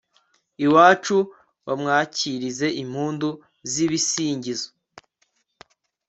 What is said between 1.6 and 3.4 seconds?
bamwakirize impundu